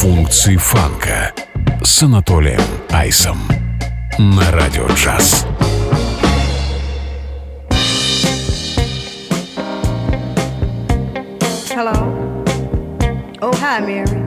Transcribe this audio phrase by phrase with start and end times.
[0.00, 1.32] функции фанка
[1.82, 3.38] с Анатолием Айсом
[4.18, 5.46] на Радио Джаз.
[11.70, 11.92] Hello.
[13.42, 14.22] Oh, hi, Mary.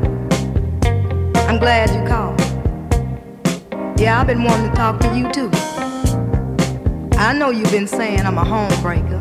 [1.48, 2.40] I'm glad you called.
[4.00, 5.50] Yeah, I've been wanting to talk to you too.
[7.18, 9.20] I know you've been saying I'm a homebreaker,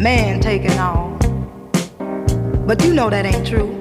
[0.00, 1.16] man taking all.
[2.66, 3.80] But you know that ain't true.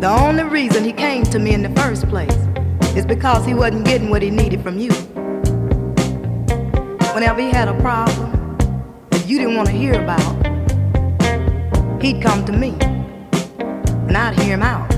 [0.00, 2.34] The only reason he came to me in the first place
[2.96, 4.90] is because he wasn't getting what he needed from you.
[7.12, 8.56] Whenever he had a problem
[9.10, 10.46] that you didn't want to hear about,
[12.00, 14.88] he'd come to me and I'd hear him out.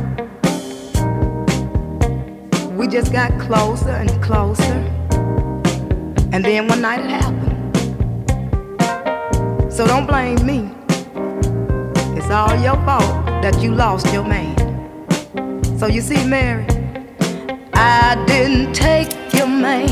[2.77, 4.63] We just got closer and closer,
[6.33, 7.77] and then one night it happened.
[9.73, 10.71] So don't blame me.
[12.17, 14.62] It's all your fault that you lost your man.
[15.83, 16.65] So you see, Mary,
[17.75, 19.89] I didn't take your man.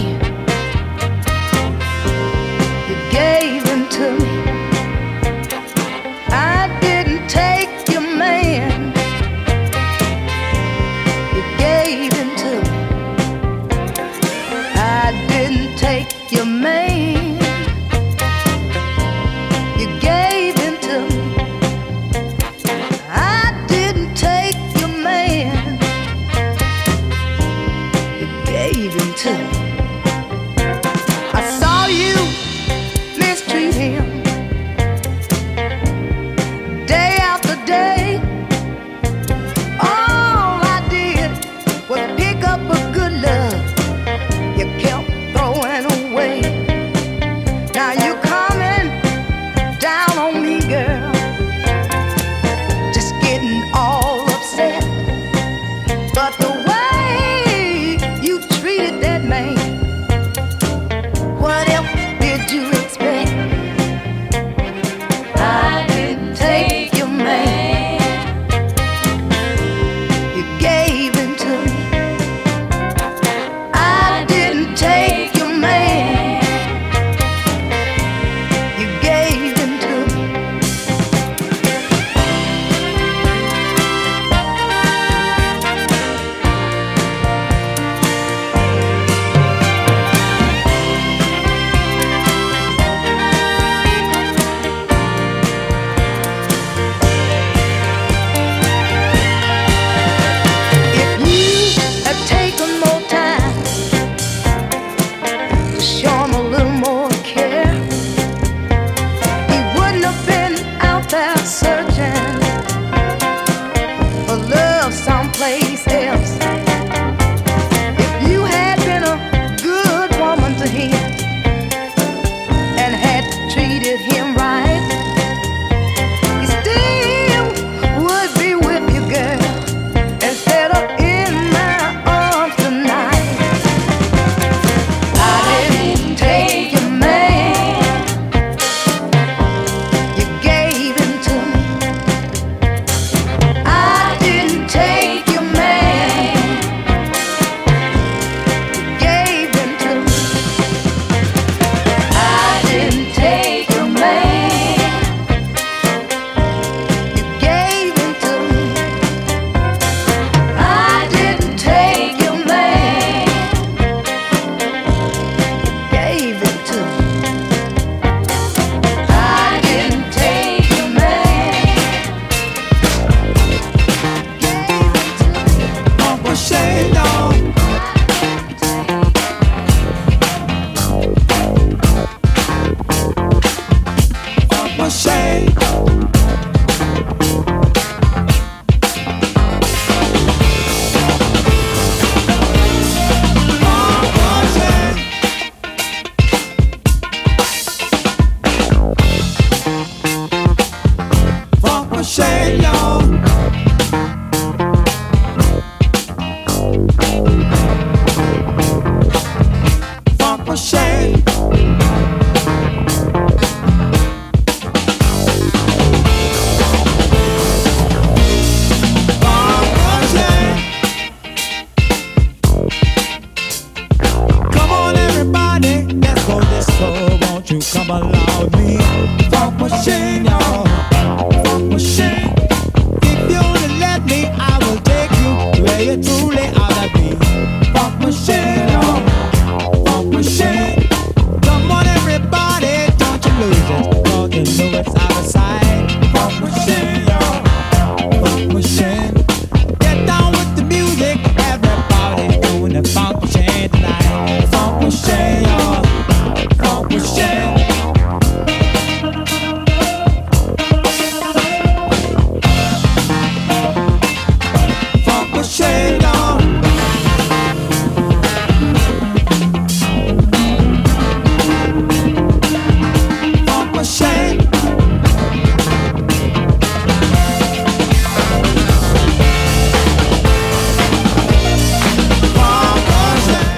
[2.89, 4.60] You gave him to me.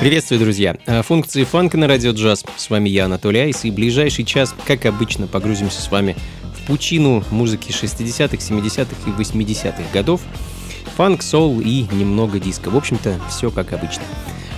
[0.02, 0.76] Приветствую, друзья!
[0.86, 2.44] Э, функции фанка на радио джаз.
[2.56, 6.16] С вами я, Анатолий Айс, и ближайший час, как обычно, погрузимся с вами
[6.56, 10.20] в пучину музыки 60-х, 70-х и 80-х годов.
[10.96, 12.68] Фанк, соул и немного диска.
[12.68, 14.02] В общем-то, все как обычно.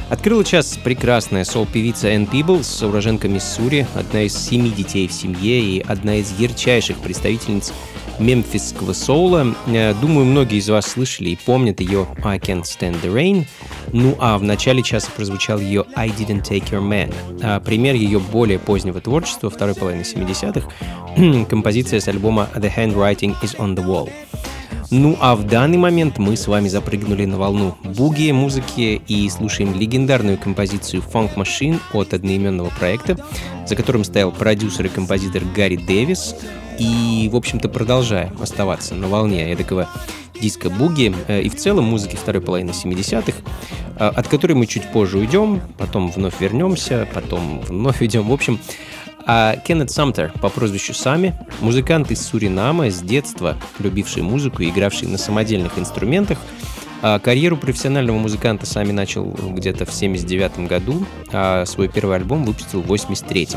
[0.08, 5.81] Открыла час прекрасная сол-певица Энн Пиблс, уроженка Миссури, одна из семи детей в семье и
[5.81, 7.70] одна из ярчайших представительниц
[8.19, 9.55] мемфисского соула.
[9.66, 13.46] Э, думаю, многие из вас слышали и помнят ее I Can't Stand the Rain.
[13.93, 17.14] Ну а в начале часа прозвучал ее I Didn't Take Your Man.
[17.43, 23.56] А пример ее более позднего творчества, второй половины 70-х, композиция с альбома The Handwriting is
[23.58, 24.11] on the Wall.
[24.90, 29.75] Ну а в данный момент мы с вами запрыгнули на волну буги музыки и слушаем
[29.75, 33.17] легендарную композицию Funk Machine от одноименного проекта,
[33.67, 36.37] за которым стоял продюсер и композитор Гарри Дэвис,
[36.78, 39.88] и, в общем-то, продолжая оставаться на волне эдакого
[40.40, 43.32] диска буги э, и в целом музыки второй половины 70-х,
[43.98, 48.24] э, от которой мы чуть позже уйдем, потом вновь вернемся, потом вновь уйдем.
[48.28, 48.58] В общем,
[49.26, 55.08] а Кеннет Самтер по прозвищу Сами, музыкант из Суринама, с детства любивший музыку и игравший
[55.08, 56.38] на самодельных инструментах,
[57.22, 62.86] карьеру профессионального музыканта Сами начал где-то в 79 году, а свой первый альбом выпустил в
[62.86, 63.48] 83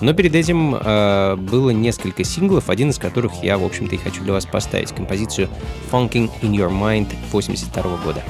[0.00, 4.22] Но перед этим а, было несколько синглов, один из которых я, в общем-то, и хочу
[4.22, 4.92] для вас поставить.
[4.92, 5.48] Композицию
[5.90, 8.22] «Funking in Your Mind» 82 года.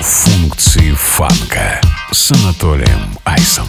[0.00, 1.80] Функции фанка
[2.10, 3.68] с Анатолием Айсом.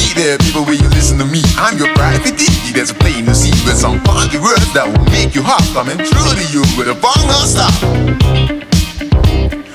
[0.00, 1.44] be there, people, will you listen to me?
[1.60, 5.34] I'm your private deity that's playing the scene with some funky words that will make
[5.36, 5.60] you hop.
[5.76, 7.74] Coming true to you with a bong stop.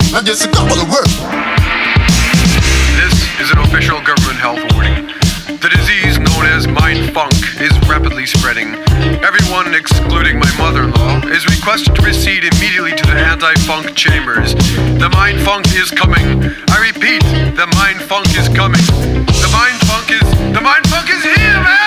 [0.10, 1.13] Not just a couple of words.
[2.98, 5.13] This is an official government health warning.
[5.62, 8.74] The disease known as mind funk is rapidly spreading.
[9.22, 13.94] Everyone, excluding my mother in law, is requested to proceed immediately to the anti funk
[13.94, 14.53] chambers.
[14.98, 16.50] The mind funk is coming.
[16.74, 17.22] I repeat,
[17.53, 18.82] the mind funk is coming.
[20.55, 21.85] The mind is here, man!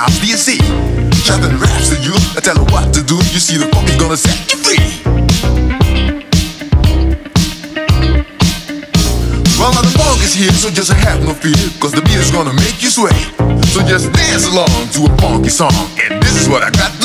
[0.00, 0.56] house do you see?
[1.28, 3.16] Trapping raps to you, I tell her what to do.
[3.36, 4.80] You see, the funk is gonna set you free.
[9.60, 12.30] Well, now the funk is here, so just have no fear, cause the beat is
[12.30, 13.12] gonna make you sway.
[13.72, 16.99] So just dance along to a funky song, and this is what I got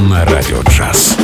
[0.00, 1.21] на радио джаз.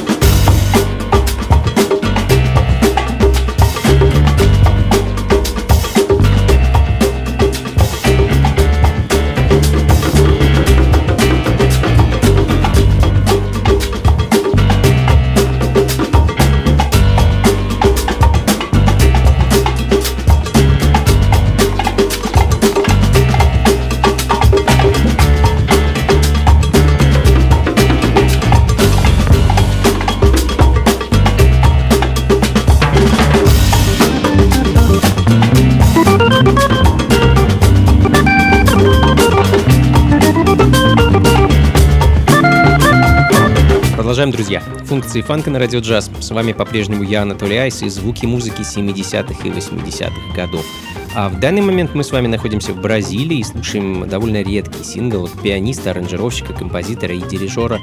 [44.99, 46.11] Функции фанка на радио джаз.
[46.19, 50.67] С вами по-прежнему я, Анатолий Айс, и звуки музыки 70-х и 80-х годов.
[51.15, 55.27] А в данный момент мы с вами находимся в Бразилии и слушаем довольно редкий сингл
[55.27, 57.79] от пианиста, аранжировщика, композитора и дирижера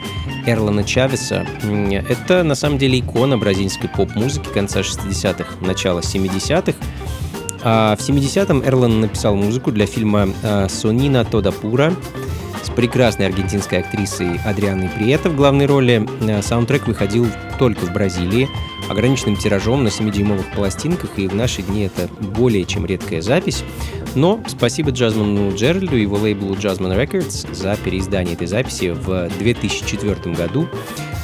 [0.46, 1.48] Эрлана Чавеса.
[2.10, 6.78] Это на самом деле икона бразильской поп-музыки конца 60-х, начала 70-х.
[7.64, 11.94] А в 70-м Эрлан написал музыку для фильма а, «Сонина Тода Пура»,
[12.76, 16.08] прекрасной аргентинской актрисой Адрианой Прието в главной роли.
[16.22, 17.28] Э, саундтрек выходил
[17.58, 18.50] только в Бразилии,
[18.90, 23.64] ограниченным тиражом на 7-дюймовых пластинках, и в наши дни это более чем редкая запись.
[24.16, 30.36] Но спасибо Джазману Джеральду и его лейблу Jazzman Records за переиздание этой записи в 2004
[30.36, 30.68] году.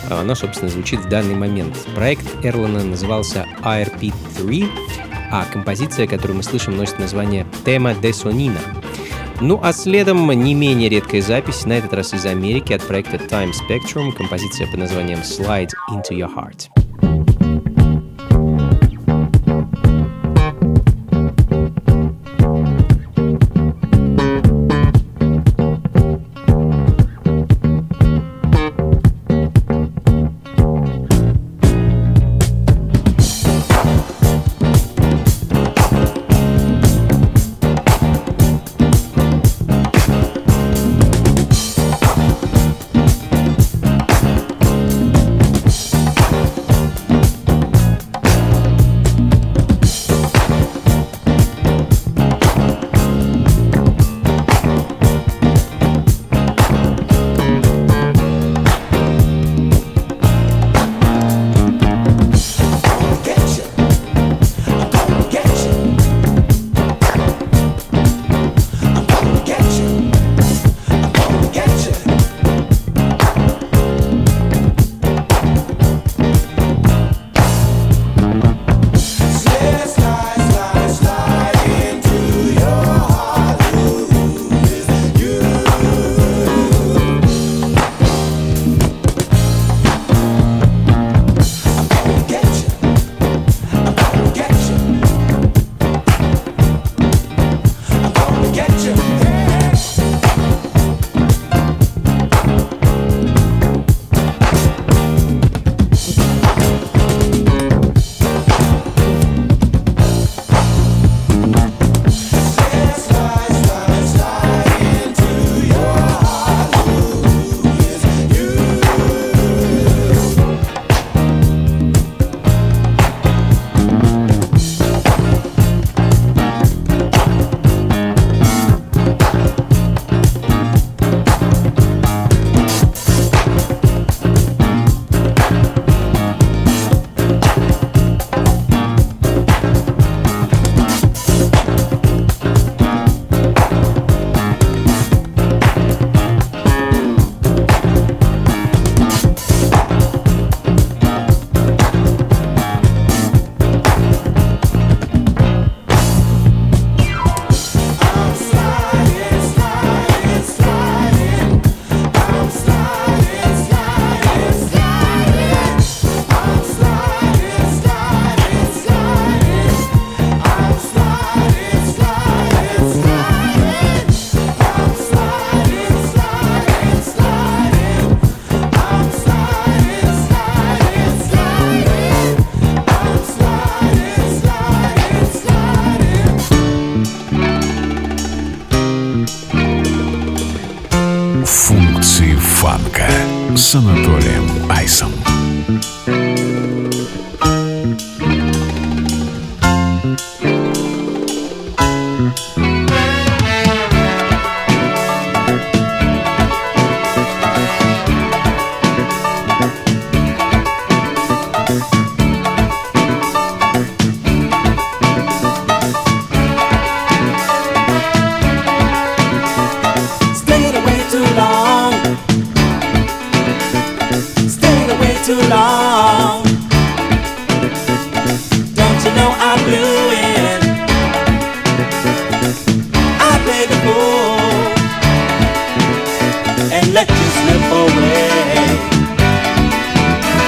[0.10, 1.77] Она, собственно, звучит в данный момент.
[1.96, 4.67] Проект Эрлана назывался ARP3,
[5.31, 8.60] а композиция, которую мы слышим, носит название «Тема де Сонина».
[9.43, 13.51] Ну а следом не менее редкая запись, на этот раз из Америки, от проекта Time
[13.51, 16.80] Spectrum, композиция под названием Slide Into Your Heart.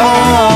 [0.04, 0.53] amor.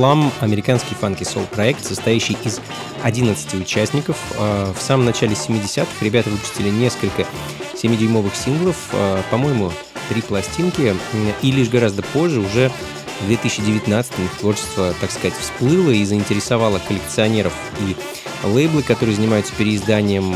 [0.00, 2.58] Slum— американский фанки-сол проект, состоящий из
[3.02, 4.16] 11 участников.
[4.38, 7.26] Э, в самом начале 70-х ребята выпустили несколько
[7.74, 9.70] 7-дюймовых синглов, э, по-моему,
[10.08, 10.96] три пластинки,
[11.42, 12.72] и лишь гораздо позже, уже
[13.20, 17.94] в 2019 их творчество, так сказать, всплыло и заинтересовало коллекционеров и
[18.46, 20.34] лейблы, которые занимаются переизданием.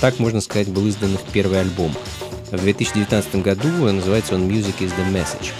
[0.00, 1.94] Так, можно сказать, был издан их первый альбом.
[2.50, 5.52] В 2019 году называется он «Music is the Message».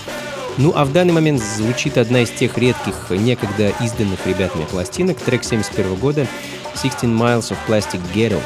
[0.56, 5.42] Ну а в данный момент звучит одна из тех редких, некогда изданных ребятами пластинок, трек
[5.42, 6.26] 71 года
[6.74, 8.40] «16 Miles of Plastic Ghetto»,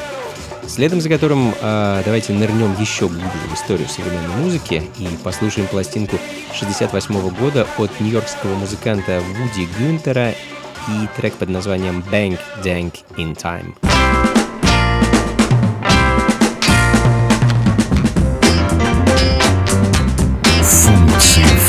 [0.66, 6.18] следом за которым э, давайте нырнем еще глубже в историю современной музыки и послушаем пластинку
[6.54, 14.37] 68 года от нью-йоркского музыканта Вуди Гюнтера и трек под названием «Bang Dang in Time».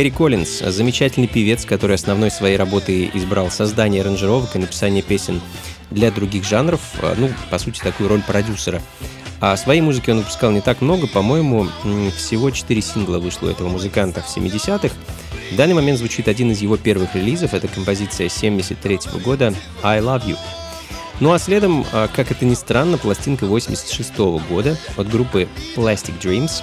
[0.00, 5.42] Перри Коллинз, замечательный певец, который основной своей работой избрал создание аранжировок и написание песен
[5.90, 8.80] для других жанров, а, ну, по сути, такую роль продюсера.
[9.42, 11.68] А своей музыки он выпускал не так много, по-моему,
[12.16, 14.94] всего 4 сингла вышло у этого музыканта в 70-х.
[15.52, 20.00] В данный момент звучит один из его первых релизов, это композиция 73 -го года «I
[20.00, 20.38] Love You».
[21.20, 25.46] Ну а следом, а, как это ни странно, пластинка 86 -го года от группы
[25.76, 26.62] Plastic Dreams.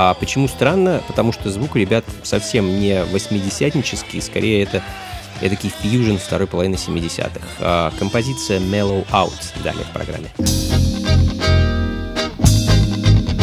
[0.00, 1.02] А почему странно?
[1.08, 4.80] Потому что звук ребят совсем не 80-нический, скорее это
[5.40, 7.40] эдакий фьюжн второй половины 70-х.
[7.58, 9.34] А композиция Mellow Out
[9.64, 10.28] далее в программе.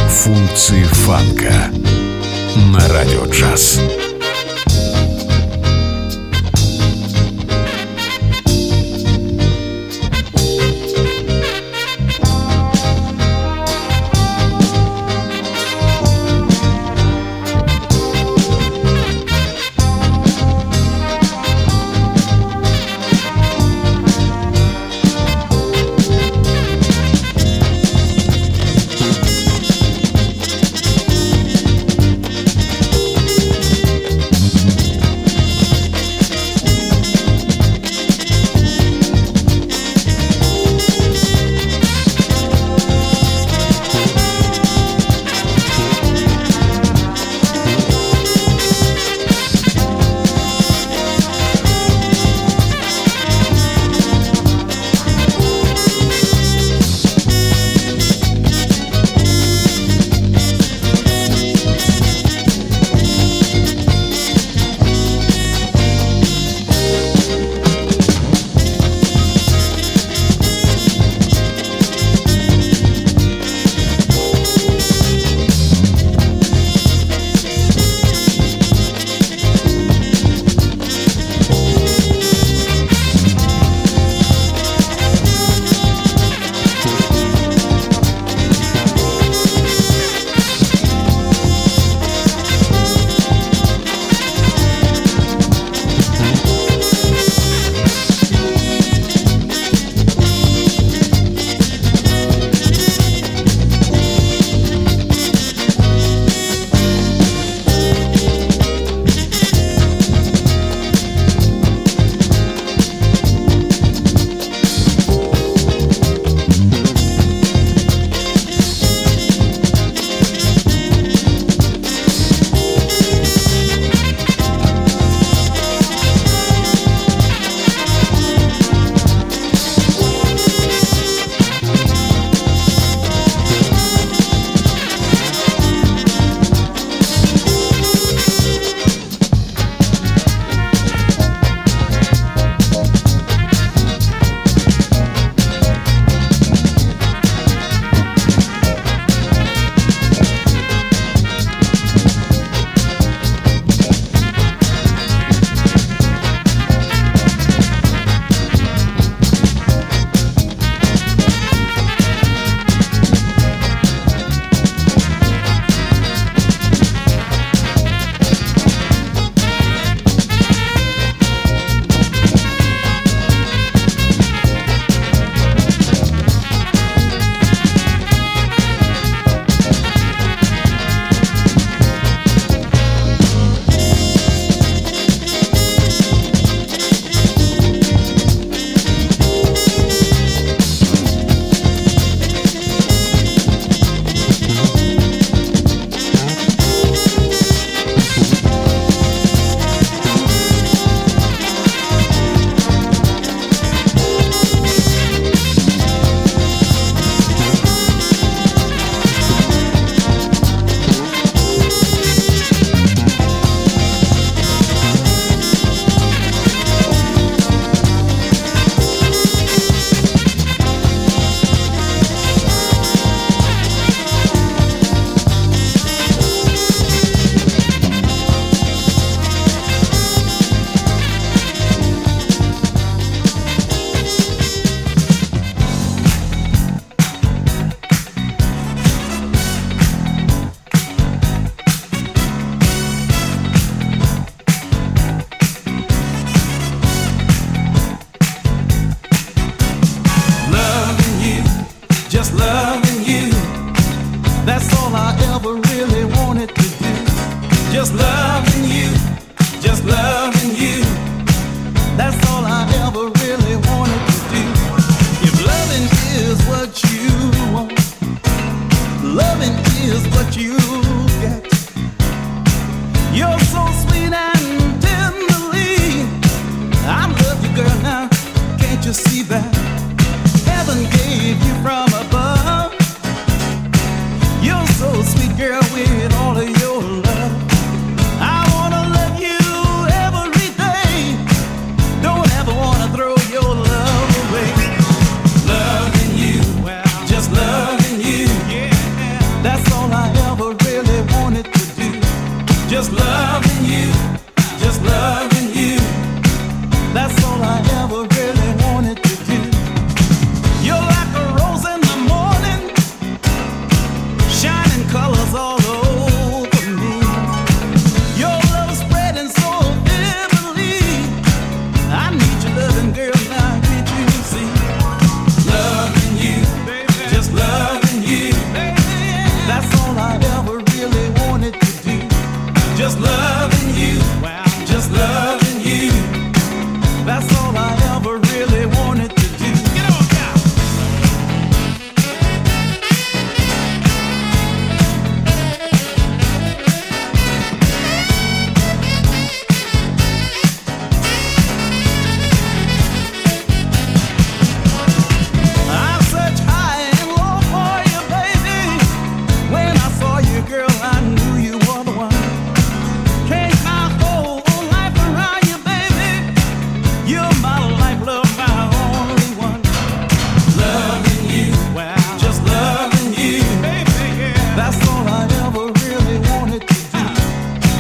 [0.10, 1.72] Функции фанка
[2.72, 3.82] на радио джаз.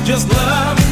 [0.06, 0.85] just love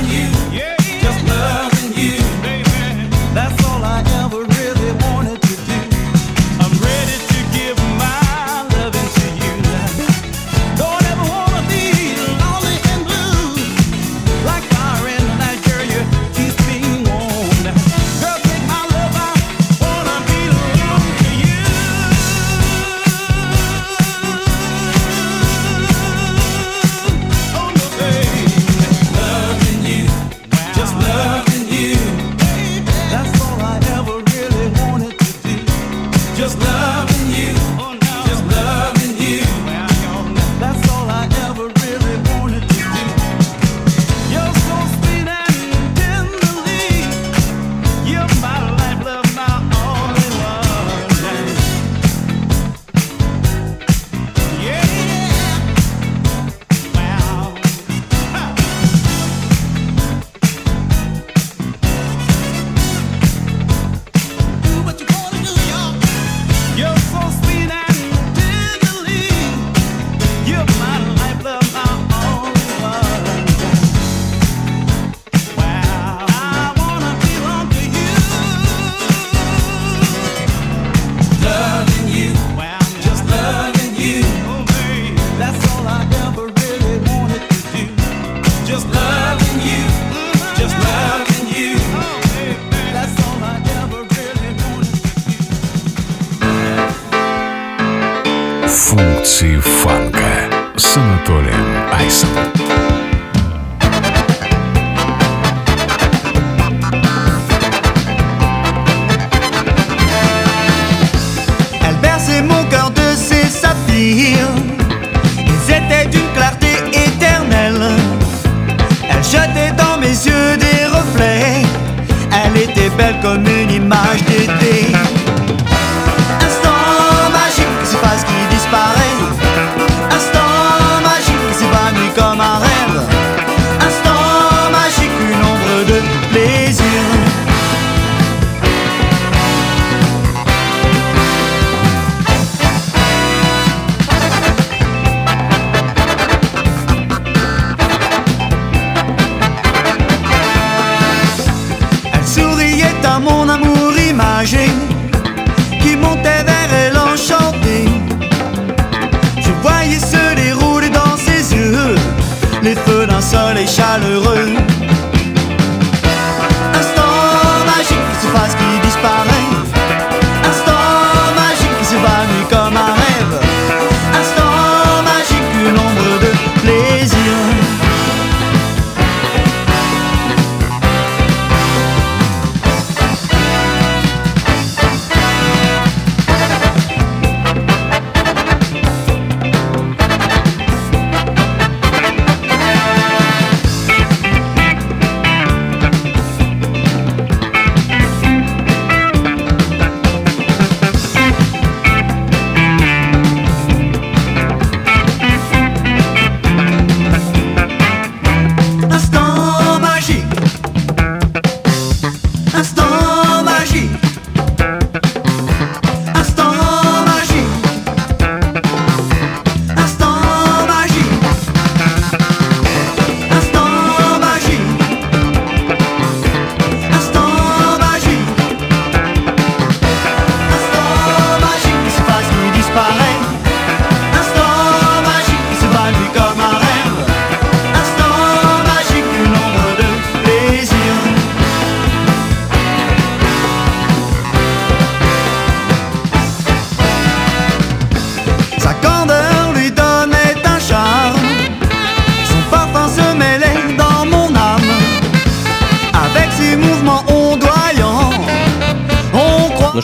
[123.24, 123.63] Jacob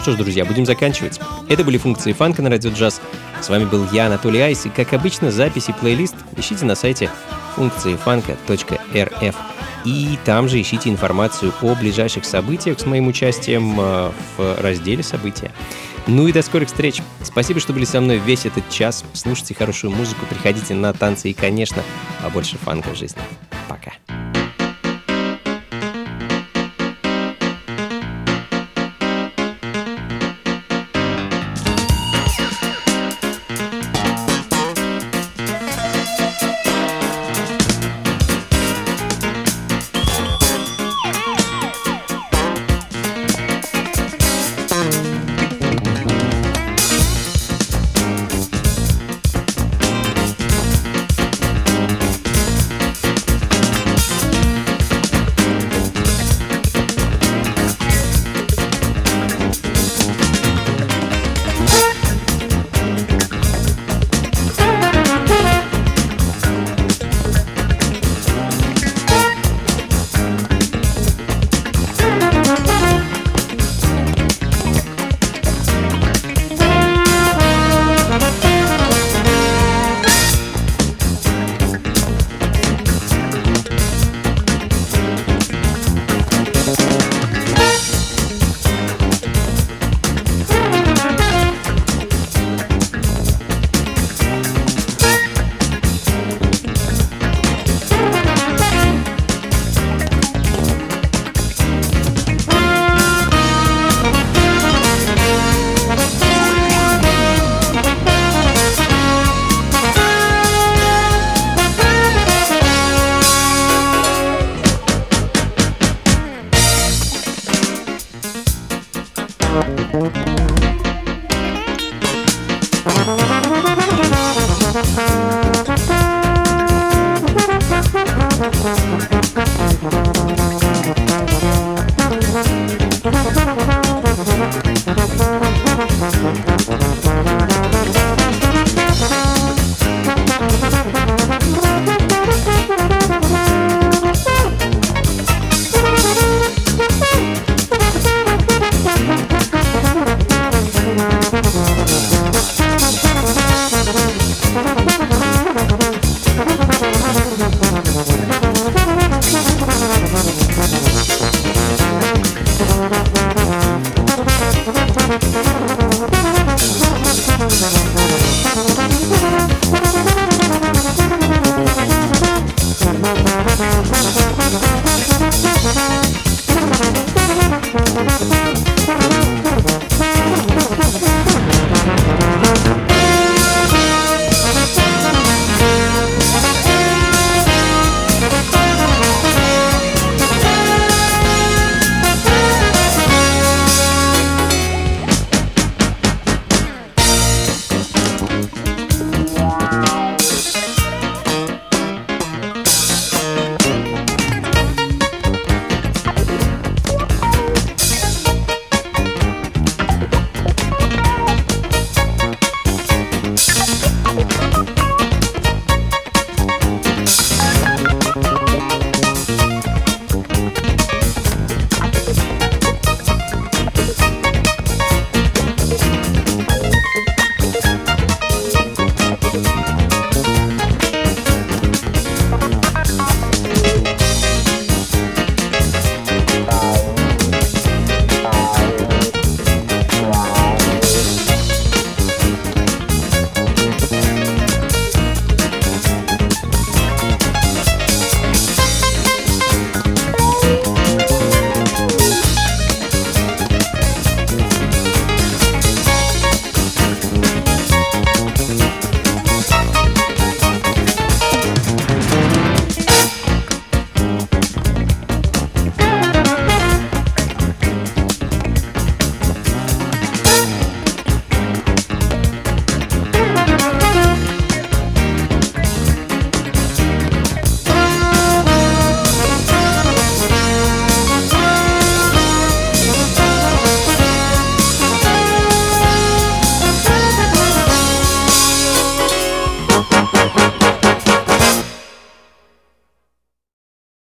[0.10, 1.20] что ж, друзья, будем заканчивать.
[1.50, 3.00] Это были функции фанка на радио джаз.
[3.42, 7.12] С вами был я, Анатолий Айс, и, как обычно, записи плейлист ищите на сайте
[7.56, 9.36] функции фанка.рф.
[9.86, 15.52] И там же ищите информацию о ближайших событиях с моим участием э, в разделе «События».
[16.08, 17.04] Ну и до скорых встреч.
[17.22, 19.06] Спасибо, что были со мной весь этот час.
[19.14, 21.84] Слушайте хорошую музыку, приходите на танцы и, конечно,
[22.24, 23.22] побольше фанка в жизни.
[23.68, 23.92] Пока.